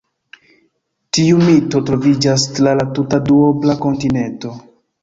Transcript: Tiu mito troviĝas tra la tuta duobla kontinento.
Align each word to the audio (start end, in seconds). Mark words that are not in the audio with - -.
Tiu 1.17 1.43
mito 1.43 1.83
troviĝas 1.91 2.49
tra 2.57 2.75
la 2.81 2.89
tuta 2.97 3.25
duobla 3.31 3.79
kontinento. 3.87 4.61